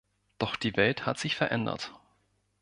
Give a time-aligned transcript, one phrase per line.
[0.39, 1.93] Doch die Welt hat sich verändert.